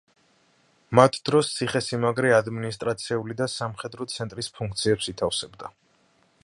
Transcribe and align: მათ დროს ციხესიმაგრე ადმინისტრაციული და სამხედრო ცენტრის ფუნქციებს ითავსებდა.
მათ 0.99 1.19
დროს 1.29 1.49
ციხესიმაგრე 1.57 2.31
ადმინისტრაციული 2.39 3.39
და 3.43 3.49
სამხედრო 3.57 4.07
ცენტრის 4.15 4.53
ფუნქციებს 4.59 5.13
ითავსებდა. 5.15 5.73